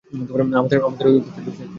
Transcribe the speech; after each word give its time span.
আমাদের 0.53 0.77
অফিসার 0.79 1.07
বেঁচে 1.15 1.29
আছে। 1.41 1.63